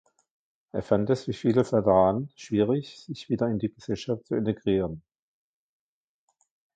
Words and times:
Er 0.71 0.81
fand 0.81 1.11
es 1.11 1.27
wie 1.27 1.33
viele 1.33 1.61
Veteranen 1.63 2.31
schwierig, 2.35 2.97
sich 3.01 3.29
wieder 3.29 3.47
in 3.47 3.59
die 3.59 3.71
Gesellschaft 3.71 4.25
zu 4.25 4.33
integrieren. 4.35 5.03